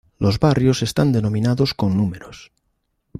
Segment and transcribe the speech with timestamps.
[0.17, 2.51] Los barrios están denominados con números.